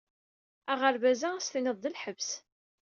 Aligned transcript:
Aɣerbaz-a 0.71 1.29
ad 1.33 1.41
s-tiniḍ 1.43 1.77
d 1.79 1.85
lḥebs. 1.93 2.29